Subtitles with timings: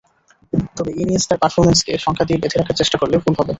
[0.77, 3.49] তবে ইনিয়েস্তার পারফরম্যান্সকে সংখ্যা দিয়ে বেঁধে রাখার চেষ্টা করলে ভুল হবে।